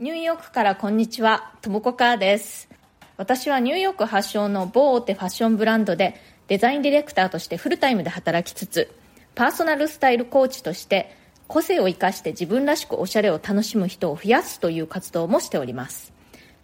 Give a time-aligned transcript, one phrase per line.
[0.00, 2.68] ニューヨークからこんにちは、ともこかーです。
[3.16, 6.14] 私はニューヨーク発祥の某大手ファッションブランドで
[6.46, 8.92] デザインディレクターとしてフルタイムで働きつつ、
[9.34, 11.16] パーソナルスタイルコーチとして
[11.48, 16.12] 個性を生かして自分らしくおしゃれを楽しむ人を増やすという活動もしております。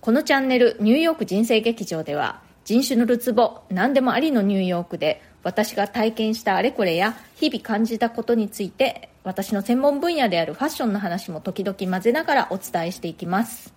[0.01, 13.73] このチャンネルニューヨーク人生劇場では人種のるつぼ何でもありのニューヨークで私が体験したあれこれや日々感じたことについて私の専門分野であるファッションの話も時々混ぜながらお伝えしていきます。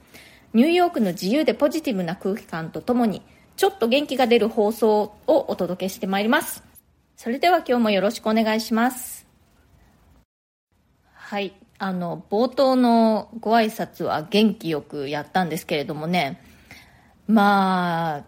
[0.54, 3.22] ニューヨークの自由でポジティブな空気感とともに
[3.56, 6.64] ちょっと元気が出る放送をお届けしてまいります。
[7.16, 9.26] それでは今日もよろしくお願いします。
[11.14, 11.54] はい。
[11.80, 16.42] あの冒頭のご挨拶は元気よくやったんですけれどもね。
[17.28, 18.24] まあ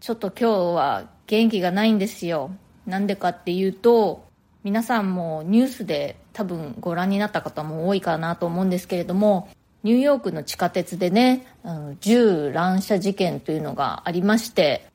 [0.00, 2.50] ちょっと今日は元気がないんですよ。
[2.86, 4.24] なんでかっていうと
[4.64, 9.48] 皆さんもニュースで多分ご覧になった方も多いかなと思うんですけれども
[9.82, 11.44] ニューヨークの地下鉄でね、
[12.00, 14.86] 銃乱射事件というのがありまして、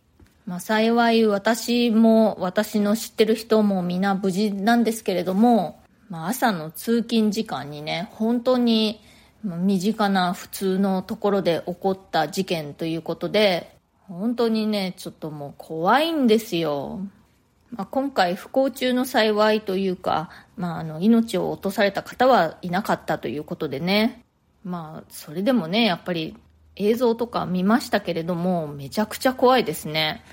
[0.45, 9.02] まあ、幸い私も私の知ってる人も皆無事なんですけれども、まあ、朝の通勤時間にね本当に
[9.43, 13.75] 身近な普通のところで起こった事件ということで
[14.08, 17.02] 本当にねちょっともう怖いんですよ。
[17.71, 24.23] まあ、今回不幸中の幸いというか、まあ、あの命を落とされた方はいなかったということでね、
[24.63, 26.35] まあ、それでもねやっぱり
[26.75, 30.23] 映像とか見ましたけれどもめちゃくちゃ怖いですね、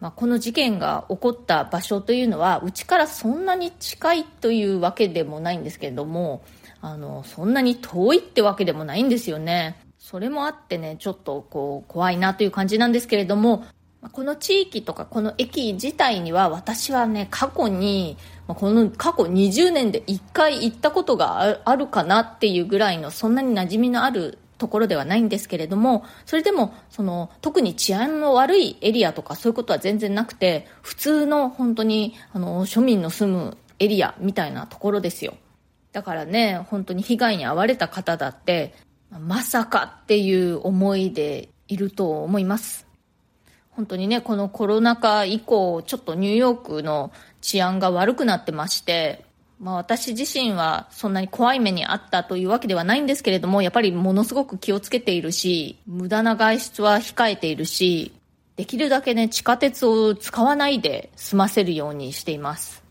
[0.00, 6.42] まあ、この事件が起こった場所というのはうちからそんなに近いというわけでもないんですけれども
[6.80, 9.76] あのそんなに遠いってわけでもないんですよね。
[9.98, 13.64] それもあってねちょっとこう怖いなという感じなんですけれども
[14.10, 18.16] この地域とかこの駅自体には私はね過去に
[18.48, 35.34] この過去20年で1回行ったことがあるかなっていうぐらいのそんなに馴染みのあるところではないんですけれどもそれでもその特に治安の悪いエリアとかそういうことは全然なくて普通の本当にあの庶民の住むエリアみたいなところですよ。
[35.92, 38.74] だからね本当に被害に遭われた方だって
[39.10, 42.91] まさかっていう思いでいると思います。
[43.72, 47.10] 本当にね、このコロナ禍以降、ちょっとニューヨークの
[47.40, 49.24] 治安が悪くなってまして、
[49.58, 58.12] まあ私自身はそんなに怖い目にあったというわけではないんですけれども、やっぱりものすごく気をつけているし、無駄な外出は控えているし、
[58.56, 62.82] できるだけね、地下鉄を使わないで済ませるようにしています。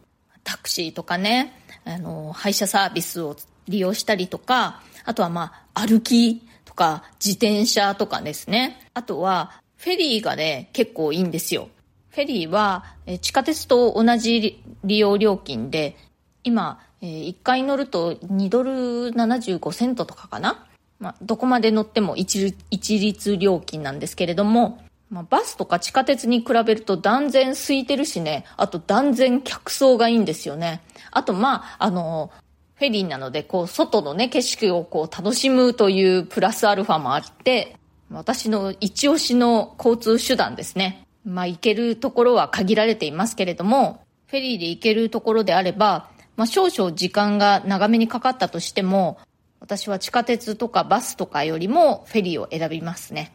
[0.44, 1.54] タクシーとかね、
[1.86, 3.36] あの、配車サービスを
[3.68, 8.80] 利用したりとか、あとはまあ、歩きとか、自転車とかですね。
[8.94, 11.68] あとは、フェリーがね、結構いいんですよ。
[12.10, 15.98] フェリーは、え地下鉄と同じ利用料金で、
[16.44, 18.72] 今、え、1回乗ると2ドル
[19.10, 20.68] 75セントとかかな？
[21.00, 30.82] まあ、どこまで乗っても一一律料金なんですけれども、まあ、バスとか地下鉄に比べると断然空いてるしね、あと断然客層がいいんですよね。
[31.10, 32.32] あと、まあ、あの、
[32.76, 37.78] フェリーなので、こう、外のね、景色をこう、楽しむというプラスアルファもあって、
[38.12, 41.08] 私の一押しの交通手段ですね。
[41.26, 49.18] まあ行けるところは限られていますけれども、フェリーで行けるところであれば、まあ少々時間が長めにかかったとしても、
[49.60, 53.32] 私は地下鉄とかバスとかよりもフェリーを選びますね。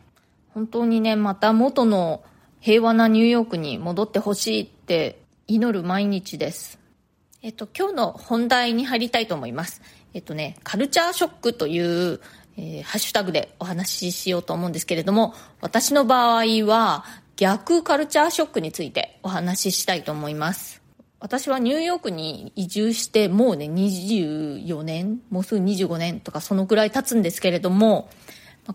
[0.52, 2.22] 本当にね、また元の
[2.60, 6.78] 平和なニューヨークに戻ってほしいって祈る毎日です。
[7.42, 9.82] えっと、今日の本題に入りたいと思います。
[10.14, 12.20] えっとね、カルチャーショックという
[12.56, 17.04] えー、ハッシュタグでお話ししようと思うんですけれども、私の場合は
[17.36, 20.86] 逆カルチャーショックについてお話ししたいと思います。
[21.18, 28.10] 私はニューヨークに移住してもうね24年もうすぐ25年とかそのくらい経つんですけれども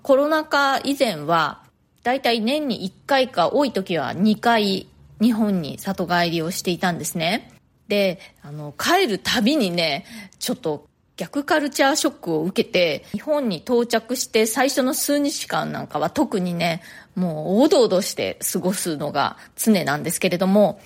[0.01, 1.63] コロナ禍以前は
[2.03, 4.87] だいたい年に1回か多い時は2回
[5.21, 7.53] 日本に里帰りをしていたんですね
[7.87, 10.05] であの帰るたびにね
[10.39, 10.87] ちょっと
[11.21, 16.81] 逆カルチャーショックを受けて、日本に到着して最初の数日間なんかは特にね、
[17.13, 20.81] もうおどおどして過ごすのが常なんですけれども、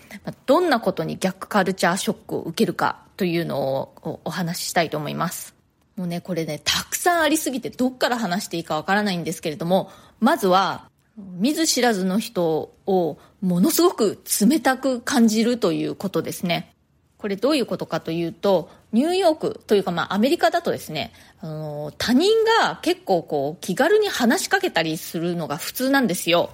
[0.45, 5.55] どんなことに逆カルチャーショックを受けるかというのをお話ししたいと思います。
[5.95, 9.89] もうね、これね、たくさんありすぎてどっから話していいかわからないんですけれども、
[10.19, 16.74] まずは、見ず知らずの人をものすごく冷たく感じるということですね。
[17.25, 21.11] これどういうことかというと、ニューヨークというかまあアメリカだとですね、
[21.41, 26.51] あの他人が結構こう気軽に話しかけたりするのが普通なんですよ。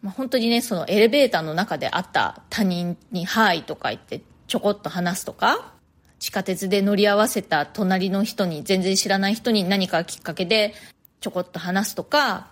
[0.00, 5.74] まあ、本当にね、そのエレベーターの中で会った他人にはいとか言ってちょこっと話すとか、
[6.18, 10.72] 地下鉄で乗り合わせた隣の人に全然知らない人に何かきっかけで
[11.20, 12.46] ちょこっと話すとか、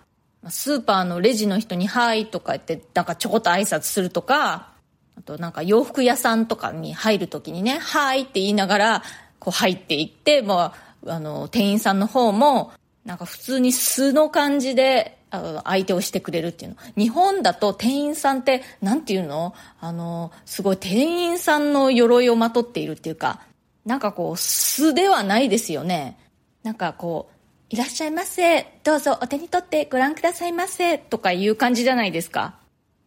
[0.47, 4.72] スーパーのレジの人に、はいとか言って、なんかちょこっと挨拶するとか、
[5.17, 9.03] あとなんか洋服屋さんとかに入るときにね、はいって言いながら、
[9.39, 10.73] こう入っていって、ま
[11.05, 12.71] あ、あの、店員さんの方も、
[13.05, 15.17] なんか普通に素の感じで、
[15.63, 16.77] 相手をしてくれるっていうの。
[16.95, 19.55] 日本だと店員さんって、なんていうの？
[19.79, 23.41] あの、すごい店員さんの鎧をまとっているっていうか、
[23.83, 26.19] なんかこう、素ではないですよね。
[26.61, 27.33] なんかこう、
[27.71, 28.79] いらっしゃいませ。
[28.83, 30.99] どうぞお手に取ってご覧くださいませ。
[30.99, 32.55] とかいう感じじゃないですか。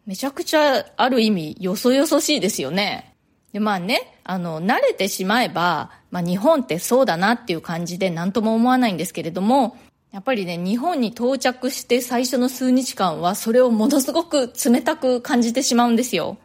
[0.06, 3.16] めちゃくちゃある意味よそよそしいですよね。
[3.52, 9.76] で、まあね、あの、慣れてしまえば、まあ日本ってそうだなっていう感じで何とも思わないんですけれども、
[10.12, 16.38] やっぱりね、日本に到着して最初の数日間はそれをものすごく冷たく感じてしまうんですよ。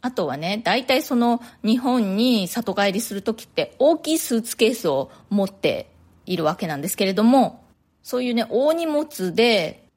[0.00, 5.90] あとはね、大体その日本に里帰りするときって大きいスーツケースを持って
[6.24, 7.64] いるわけなんですけれども、
[8.04, 9.87] そういうね、大荷物で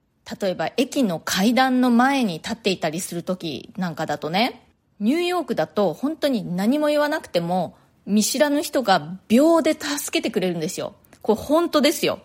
[0.42, 4.68] 例えば駅の階段の前に立っていたりする時なんかだとね、
[5.00, 7.76] ニューヨークだと本当に何も言わなくても
[8.06, 10.96] 見知らぬ人が秒で助けてくれるんですよ。
[11.22, 12.20] これ本当ですよ。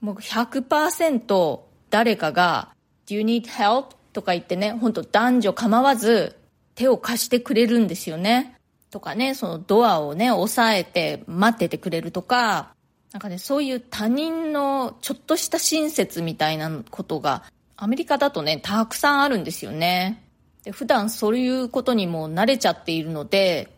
[0.00, 1.60] もう100%
[1.90, 2.74] 誰かが
[3.06, 3.96] Do you need help?
[4.12, 6.36] とか言ってね、本当男女構わず
[6.74, 8.56] 手を貸してくれるんですよね。
[8.90, 12.74] とかね、そのドアをね、押さえて待っててくれるとか、
[13.12, 17.42] なんかね、そういう他人のちょっとした親切みたいなことが、
[17.76, 20.22] アメリカだとね、たくさんあるんですよね。
[20.64, 23.68] で普段そういうことにも慣れちゃっているので、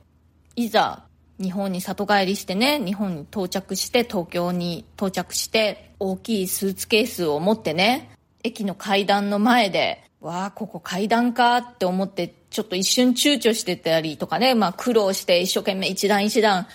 [0.57, 1.05] いざ
[1.41, 8.11] 日本に里帰りしてね、日本に到着して、東京に到着して、大きいスーツケースを持ってね、
[8.45, 16.67] 駅の階段の前で、わあ、ここ階段かって思って、ちょっと一瞬躊躇してたりとかね、まあ苦労して一生懸命一段一段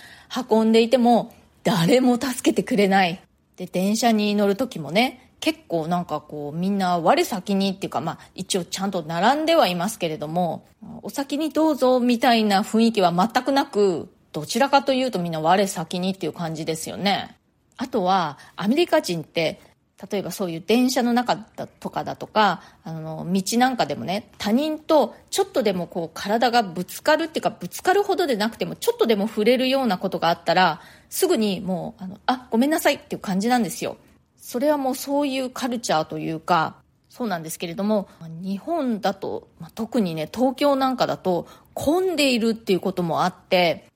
[0.50, 1.32] 運んでいても、
[1.68, 3.20] 誰も助けてくれない。
[3.56, 10.66] で、電車に乗る時もね、結構なんかこうみんな我先にっていうかまあ一応ちゃんと並んではいますけれども、
[11.02, 17.36] お先にどうぞみたいな雰囲気は全くなく、どちらかというとみんな我先にっていう感じですよね。
[17.76, 19.60] あとはアメリカ人って
[20.10, 30.80] 例えばそういう電車の中だとかだとか、あの、道なんかでもね、他人とちょっとでもこう体がぶつかるっていうか、ぶつかるほどでなくても、ちょっとでも触れるようなことがあったら、
[31.10, 33.96] すぐにもう、あの、あ、ごめんなさいっていう感じなんですよ。
[34.36, 36.76] それはもうそういうカルチャーというか、
[37.08, 38.08] そうなんですけれども、
[38.40, 43.86] 日本だとま、特にね、東京なんかだと、混んでいるっていうこともあって、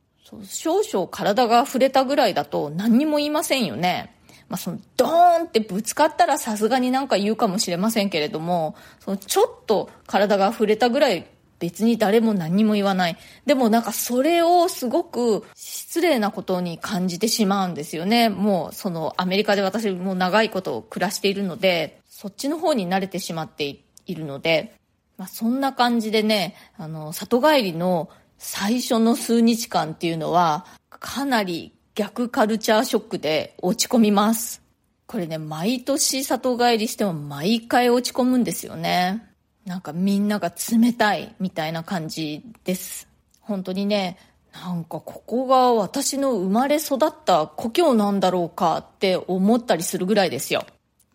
[0.44, 4.14] 少々体が触れたぐらいだと何にも言いませんよね。
[4.52, 11.26] まあ、そのドーンってぶつかったらさすがになんか言うかもしれませんけれども、そのちょっと体が触れたぐらい
[11.58, 13.16] 別に誰も何も言わない。
[13.46, 18.28] でもなんかそれをすごく失礼なことに感じてしまうんですよね。
[18.28, 23.64] もうそのアメリカで私も長いこと暮らしているので、そっちの方に慣れてしまって
[24.04, 24.74] いるので、
[25.16, 34.62] まあ、そんな感じでね、あの、里帰りの最初の数日間っていうのは、かなり逆カルチャーショックで落ち込みます。
[35.06, 39.28] これね、毎年里帰りしても毎回落ち込むんですよね。
[39.66, 43.08] なんかみんなが冷たいみたいな感じです。
[43.40, 44.16] 本当にね、
[44.52, 50.64] なんかここが私の生まれ育った故郷なんだろうかって思ったりするぐらいですよ。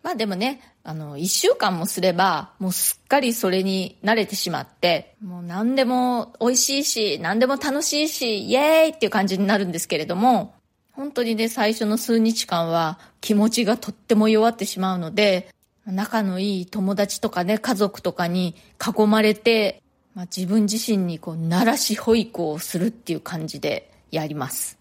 [0.02, 10.54] まあでもね、あの、一週間もすれば、もうすっかりそれに慣れてしまって、もう何でも美味しいし、何でも楽しいし、イエーイっていう感じになるんですけれども、
[10.98, 15.48] 本当にね、最初の数日間は気持ちがとっても弱ってしまうので、
[15.86, 19.80] 仲のいい友達とかね、家族とかに囲まれて、
[20.16, 24.76] まあ、自分自身にこう、鳴らし保育をするっていう感じでやります。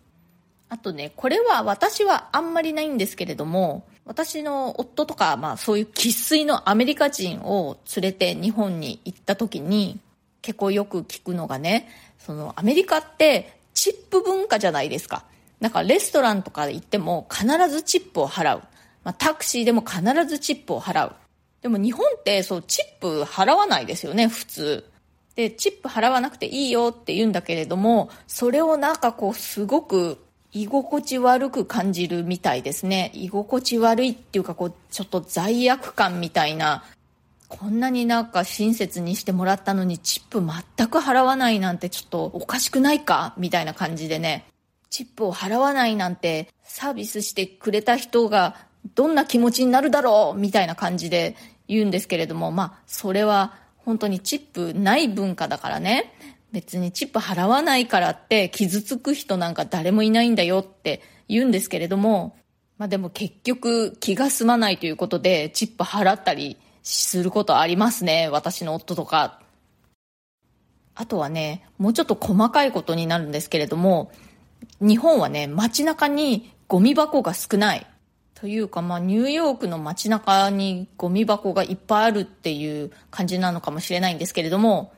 [0.69, 9.99] あとね、これは私はあんまりないんですけれども、私の夫とか、まあそういう生粋のアメリカ人を連れて日本に行った時に、
[10.41, 15.23] 結構よく聞くのがね、そのアメリカってチップ文化じゃないですか。
[15.59, 18.63] なんかレストランとか行っても必ずチップを払う。
[19.03, 21.15] まあ、タクシーでも必ずチップを払う。
[21.61, 24.85] でも日本ってそうチップ払わないですよね、普通。
[25.35, 30.17] で、チップ払わなくていいよって言うんだけれども、それをなんかこうすごく
[30.51, 33.11] 居心地悪く感じるみたいですね。
[33.13, 36.83] 居心地悪いっていうかこうちょっと罪悪感みたいな、
[37.47, 44.45] こんなになんか親切にしてもらったのにチップ全く払わないなんてちょっとおかしくないかみたいな感じでね。
[44.89, 48.55] チップを払わないなんてサービスしてくれた人が
[48.95, 51.35] どんな気持ちになるだろうみたいな感じで
[51.67, 56.13] 言うんですけれども、まあ、それは本当にチップない文化だからね。
[56.51, 62.37] 別にチップ払わないからって傷つく人なんか誰もいないんだよって言うんですけれども、
[62.77, 68.29] まあでも結局気が済まないということでチップ払ったりすることありますね。
[68.29, 69.41] 私の夫とか。
[70.95, 74.11] あとはね、もうちょっと細かいことになるんですけれども、
[74.79, 77.87] 日本はね、街中にゴミ箱が少ない。
[78.39, 84.93] というか、まあ、ニューヨークの街中にゴミ箱がいっぱいあるっていう感じなのかもしれないんですけれども、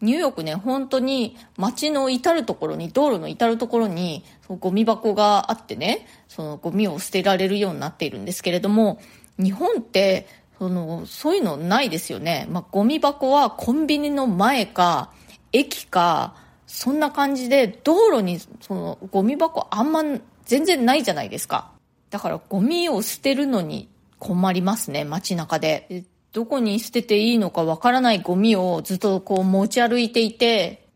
[0.00, 8.98] ニューヨークね、本当に街の至るところに、道路の至るところに、そのゴミ箱があってね、そのゴミを捨てられるようになっているんですけれども、
[9.38, 10.26] 日本って、
[10.58, 12.46] その、そういうのないですよね。
[12.50, 15.10] まあ、ゴミ箱はコンビニの前か、
[15.52, 16.34] 駅か、
[16.74, 20.02] そんな感じで、道路に、その、ゴミ箱あんま
[20.44, 21.70] 全然ないじゃないですか。
[22.10, 23.88] だからゴミを捨てるのに
[24.18, 26.02] 困りますね、街中で。
[26.32, 30.88] どこに捨てていいのかわからないゴミをずっとこう持ち歩いていて、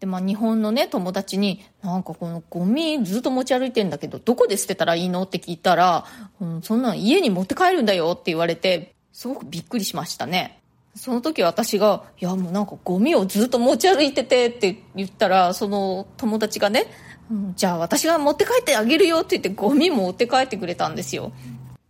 [0.00, 6.06] で、まあ日本のね、友達に、なんかこのゴミずっと持ち歩いてんだけど、どこで捨てたらいいのって聞いたら、
[6.40, 10.62] うん、そんなの家に持って帰るんだよって言われて、すごくびっくりしましたね。
[10.96, 16.86] その時私が、いやもうなんかゴミをずっと持ち歩いててって言ったら、その友達がね、
[17.30, 21.32] うん、じゃあ私が持って帰ってあげるよって言ってゴミも持って帰ってくれたんですよ。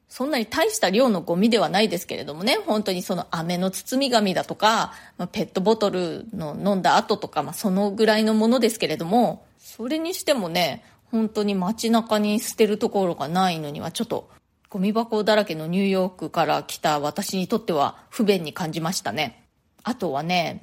[0.09, 14.29] そんなに大した量のゴミではないですけれどもね、本当にその飴の包み紙だとか、ま、ペットボトルの飲んだ後とか、まあ、そのぐらいのものですけれども、それにしてもね、本当に街中に捨てるところがないのにはちょっと
[14.69, 19.45] ゴミ箱だらけのニューヨークから来た私にとっては不便に感じましたね。
[19.85, 20.61] あとはね、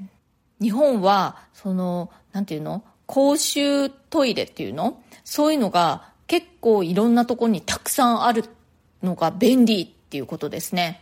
[0.62, 2.84] 日本は、その、なんていうの？
[3.06, 5.02] 公衆トイレっていうの？
[5.24, 8.46] そういうのが結構いろんなところにたくさんある
[9.02, 11.02] のが便利っていうことですね。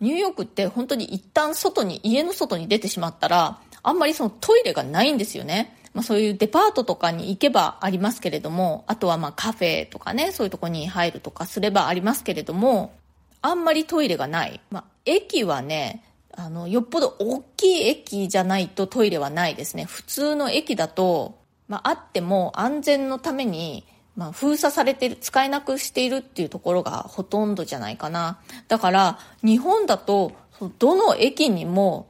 [0.00, 5.76] ニューヨークって本当に一旦外に、家の外に出てしまったら、あんまりそのトイレがないんですよね。
[5.94, 12.92] まあそういうデパートとかに行けばありますけれども、あとはまあカフェとかね、そういうとこに入るとかすればありますけれども、
[13.40, 14.60] あんまりトイレがない。
[14.70, 19.84] まあ駅はね、あの、よっぽど大きい駅じゃないとトイレはないですね。
[19.84, 23.84] 普通の駅だと、まあ、あっても安全のために、
[24.16, 28.38] まあ、封鎖されてる、使えなくしているっていうところがほとんどじゃないかな。
[28.68, 30.32] だから、日本だと、
[30.78, 32.08] どの駅にも、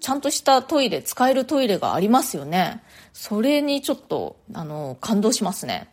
[0.00, 2.82] ちゃんとしたトイレ、使えるトイレがありますよね。
[3.18, 5.88] それにちょっと、あの、感動しますね。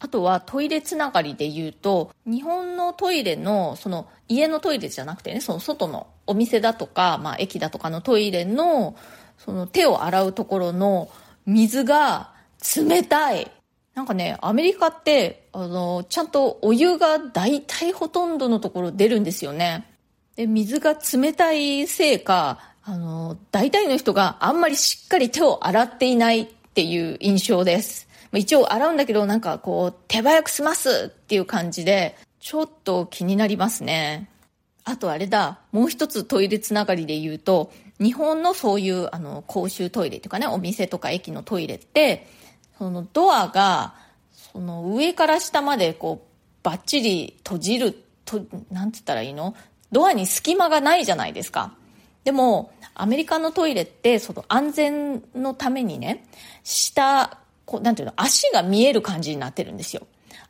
[0.00, 8.96] あとはトイレつながりで言うと、日本のトイレの、その家のトイレじゃなくてね、その外のお店だとか、まあ駅だとかのトイレの、
[9.38, 11.08] その手を洗うところの
[11.46, 12.32] 水が
[12.76, 13.52] 冷たい。
[13.94, 19.88] なんかね、アメリカって、あの、ちゃんとお湯が大体ほとんどのところ出るんですよね。
[20.34, 28.08] で、水が冷たいせいか、あの、大体の人があんまりしっかり手を洗っていないっていう印象です。
[28.32, 34.30] 一応洗うんだけど、なんかこう、手早く済ますっていう感じで、ちょっと気になりますね。
[34.84, 42.26] あとあれだ、もう一つトイレつながりで言うと、日本のそういうあの公衆トイレというかね、お店とか駅のトイレって、
[42.78, 43.96] そのドアが、
[44.32, 46.28] その上から下までこう、
[46.62, 48.38] バッチリ閉じる、と、
[48.70, 49.54] なんて言ったらいいの？
[49.92, 51.74] ドアに隙間がないじゃないですか。
[52.24, 56.26] でも、アメリカのトイレって、その安全のためにね、
[56.64, 60.06] 下、こう、なんていうの、足が見える感じになってるんですよ。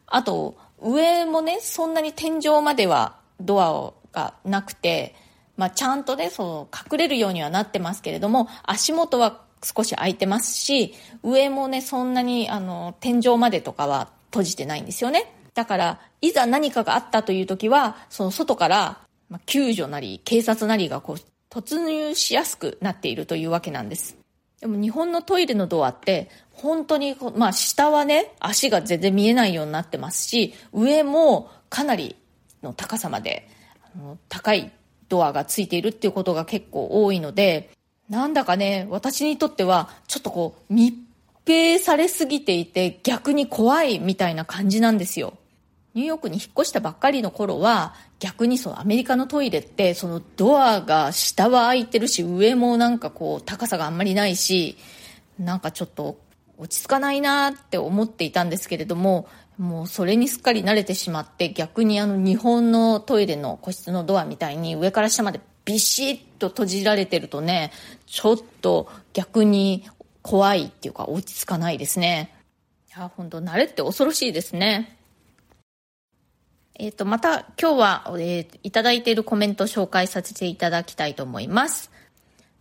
[0.07, 5.15] あと、上もね、そんなに天井まではドアがなくて、
[5.57, 15.35] まあ、ちゃんとね、その、隠れるようにはなってますけれども、足元は少し開いてますし、上もね、そんなに、あの、天井までとかは閉じてないんですよね。
[15.55, 21.17] だから、いざ何かがあったという時は、その外から、まあ、救助なり、警察なりがこう、
[21.63, 24.17] 突入しやすくなっているというわけなんです。
[24.61, 32.17] でも日本のトイレのドアって、本当に、まあ下はね、足が全然見えないようになってますし、上もかなり
[32.63, 33.49] の高さまで、
[33.83, 34.71] あの高い
[35.09, 37.71] ドアがついているっていうことが結構多いので、
[38.09, 40.95] なんだかね、私にとっては、ちょっとこう、密
[41.49, 45.39] 閉されすぎていて逆に怖いみたいな感じなんですよ。
[45.95, 54.77] ニューヨークに引っ越したばっかりの頃は、逆にそのアメリカのトイレって、そのドアが下は開いてるし、上もなんかこう高さがあんまりないし、
[55.39, 56.19] なんかちょっと
[56.59, 67.73] 落ち着かないなって思っていたんですけれども、もうそれにすっかり慣れてしまって逆にあの日本のトイレの個室のドアみたいに上から下までビシッと閉じられてるとね、
[68.07, 69.85] ちょっと逆に
[70.23, 72.35] 怖いっていうか落ち着かないですね。
[72.89, 74.98] いや、本当慣れって恐ろしいですね。
[76.79, 81.91] えっ、ー、と、また今日は、えー、いただいているコメントを紹介させていただきたいと思います。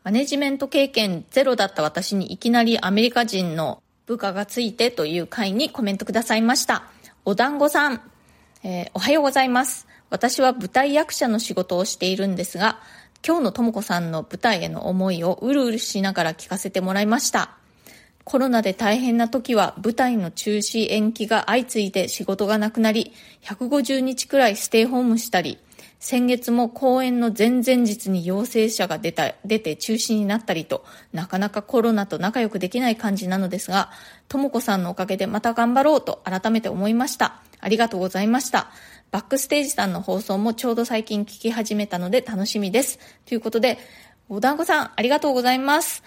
[0.03, 6.85] マネジメント経験ゼロだった私にいきなりアメリカ人の部下がついてという回にコメントくださいました。
[7.25, 8.01] お団子さん、
[8.63, 9.85] えー、おはようございます。
[10.09, 12.79] 私は舞台役者の仕事をしているんですが、
[13.25, 17.56] 今日のともこさんの舞台への思いをうるうるしながら聞かせてもらいました。
[18.27, 25.59] コロナで大変な時は舞台の中止延期が相次いで仕事がなくなり、150日くらいステイホームしたり、
[26.01, 33.91] 先月も公演の前々日に陽性者が出た、出て中止になったりと、なかなかコロナと仲良くできない感じなのですが、
[34.27, 37.41] ともこさんのおかげでまた頑張ろうと改めて思いました。
[37.61, 38.71] ありがとうございました。
[39.09, 42.99] バックステージさんの放送もちょうど最近聞き始めたので楽しみです。
[43.25, 43.77] ということで、
[44.27, 46.03] お団子さん、ありがとうございます。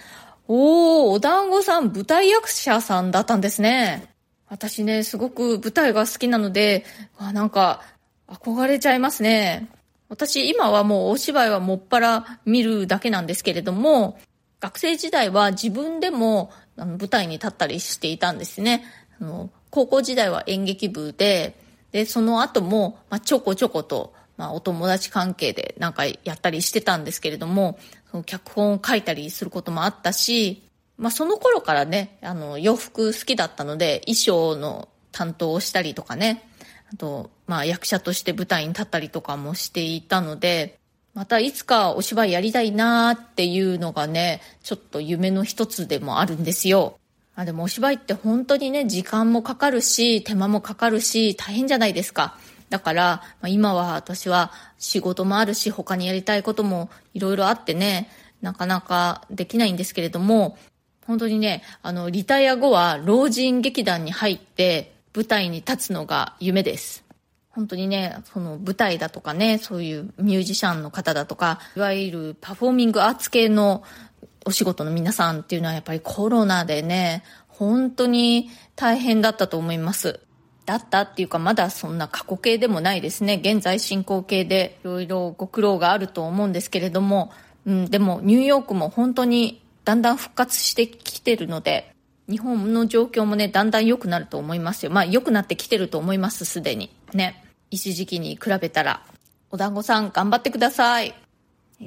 [0.52, 4.08] おー、お団子さん、舞台役者さんだったんですね。
[4.48, 6.84] 私ね、すごく舞台が好きなので、
[7.18, 7.82] あなんか、
[8.26, 9.68] 憧れちゃいますね。
[10.08, 14.18] 私、今はもうお芝居はもっぱら見るだけなんですけれども、
[14.58, 18.82] 学生時代は自分でもあの舞台に立ったりしていたんですね。
[19.20, 21.54] あの高校時代は演劇部で、
[21.92, 27.78] で、その後も、まあ、ちょこちょこと、まあ、お友達関係でなんかやったりしてたんですけれども、
[28.10, 30.62] その脚本を書いたりすることもあったし、
[30.98, 36.48] まあ、その頃からね、あの、洋服好きだったので、衣装の担当をしたりとかね、
[36.92, 40.78] あと、まあ、役者として舞台に立ったりとかもしていたので、
[41.14, 46.98] またいつかお芝居やりたいなーっていうのがね、ちょっと夢の一つでもあるんですよ。
[47.34, 52.38] あでもお芝居って本当にね、時間もかかるし、手間もかかるし、大変じゃないですか。
[52.70, 58.08] だから、まあ、今は私は仕事もあるし、他にやりたいこともいろいろあってね、
[58.40, 60.56] なかなかできないんですけれども、
[61.06, 67.04] 本当にね、あの、リタイア後は老人劇団に入って舞台に立つのが夢です。
[67.50, 73.82] 本当にね、その舞台だとかね、そういうミュージシャンの方だとか、いわゆるパフォーミングアーツ系の
[74.46, 80.20] お仕事の皆さんっていうのはやっぱりコロナでね、本当に大変だったと思います。
[80.70, 83.40] だったっていうかまだそんな過去形でもないですね。
[83.42, 87.32] 現在進行形でいろいろご苦労があると思うんですけれども、
[87.66, 91.92] うん、でもニューヨークも本当にだんだん復活してきてるので、
[92.28, 94.92] 日本の状況もね、だんだん良くなると思いますよ。
[94.92, 96.94] まあ良くなってきてると思います、すでに。
[97.12, 97.44] ね。
[97.72, 99.02] 一時期に比べたら。
[99.50, 101.14] お団子さん頑張ってください。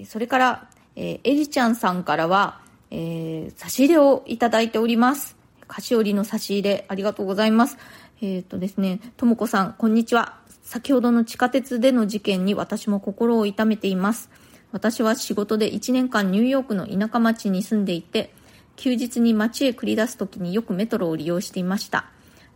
[0.06, 0.68] それから、
[0.98, 2.60] えー、エリちゃんさんからは、
[2.92, 5.38] えー、差し入れをいただいております。
[5.74, 7.78] 菓子折りの差し入れ、ありがとうございます。
[8.24, 10.38] えっ、ー、とですね、ともこさん、こんにちは。
[10.62, 14.30] 先ほどの地下鉄での事件に私も心を痛めています。
[14.72, 18.34] 私は仕事で1年間ニューヨークの田舎町に住んでいて、
[18.78, 22.06] 休日に街へ繰り出す時によくメトロを利用していました。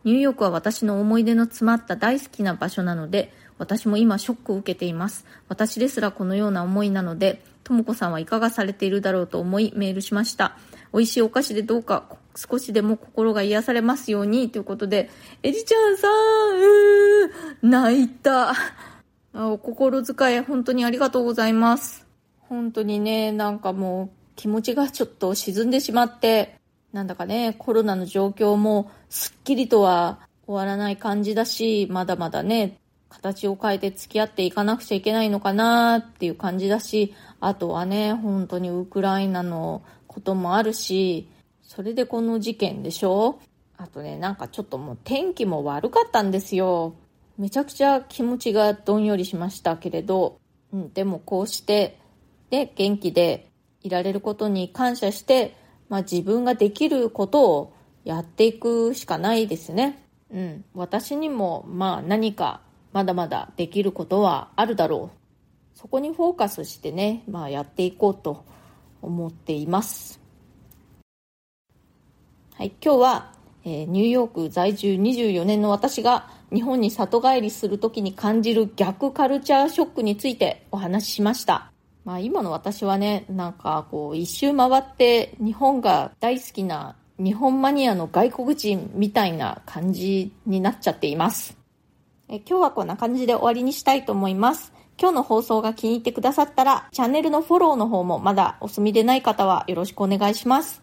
[0.05, 5.25] ニューヨークは私の思い出の詰まった大好きな場所なので、私も今ショックを受けています。
[5.49, 10.57] 私ですらこのような思いなので、ともこさんはいかがされているだろうと思いメールしました。
[10.97, 12.05] 美味しいお菓子でどうか
[12.35, 15.11] 少しでも心が癒されますようにということで、
[15.43, 16.07] エリちゃんさ
[17.63, 18.53] ん、泣いた。
[19.35, 22.07] お心遣い本当にありがとうございます。
[22.39, 26.59] 本当にね、なんかもう気持ちがちょっと沈んでしまって、
[26.93, 32.79] なんだかね、コロナの状況もすっきりとは終わらない感じだし、まだまだね、
[33.09, 39.81] 形を変えて付き合っていかなくちゃいけないのかなっていう感じだし、あとはね、本当にウクライナの
[40.17, 41.29] こともあるし、
[41.61, 43.39] それでこの事件でしょ？
[43.77, 46.95] あとね、なんかちょっともう天気も悪かったんですよ。
[47.37, 50.39] めちゃくちゃ気持ちがどんよりしましたけれど、
[50.73, 51.99] うん、でもこうして、
[52.49, 53.47] で、元気で
[53.83, 55.55] いられることに感謝して、
[55.87, 60.03] まあ自分ができることをやっていくしかないですね。
[60.33, 60.65] うん。
[60.73, 65.77] 私にも、まあ何かまだまだできることはあるだろう。
[65.77, 68.43] そこにフォーカスしてね、まあやっていこうと
[69.01, 70.19] 思っています。
[72.55, 73.31] はい、今日は、
[73.63, 81.71] えー、ニューヨーク在住24年の私が日本に里帰りするときに感じる逆カルチャーショックについてお話ししました。
[82.03, 91.57] まあ今の私はね、なんかこう一周回って日本が大好きな日本マニアの外国人みたいな感じになっちゃっています。
[92.29, 94.73] え今日はこんな感じで終わりにしたいと思います。
[94.99, 100.81] 今日の放送が気に入ってくださったら、チャンネルのフォローの方もまだお済みでない方はよろしくお願いします。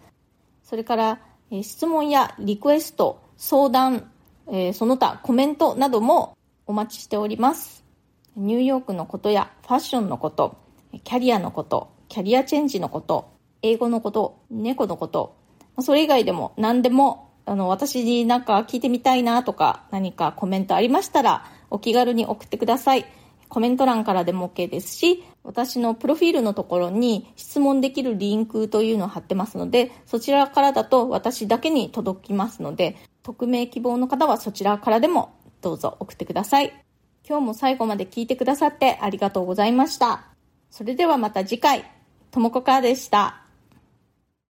[0.63, 4.11] それから、え質問やリクエスト、相談、
[4.49, 7.85] えー、その他コメントなどもお待ちしております。
[8.37, 10.57] ニューヨークのことやファッションのこと、
[11.03, 13.31] キャリアのこと、キャリアチェンジのこと、
[13.63, 15.37] 英語のこと、猫のこと、
[15.81, 23.05] それ以外でも何でもあの、私になんか聞いてみたいなとか、何かコメントありましたら、お気軽に送ってください。
[23.55, 36.85] コメント欄からでも OK ですし、私のプロフィールのところに質問できるリンクというのを貼ってますので、そちらからだと私だけに届きますので、匿名希望の方はそちらからでもどうぞ送ってください。
[37.25, 40.25] 今日も最後まで聞いてくださってありがとうございました。
[40.69, 41.85] それではまた次回、
[42.33, 43.44] ともこかーでした。